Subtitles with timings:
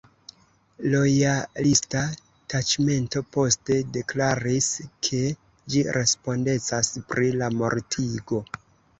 [0.91, 1.99] Lojalista
[2.53, 4.69] taĉmento poste deklaris,
[5.07, 5.19] ke
[5.75, 8.41] ĝi respondecas pri la mortigo.